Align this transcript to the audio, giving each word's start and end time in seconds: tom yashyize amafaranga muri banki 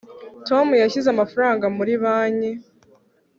tom 0.47 0.67
yashyize 0.81 1.07
amafaranga 1.11 1.65
muri 1.77 1.93
banki 2.03 2.51